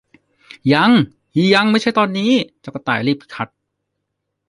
[0.73, 0.91] ยัง
[1.53, 3.49] ยังไม่ใช่ตอนนี้ เจ้ากระต่ายรีบขัด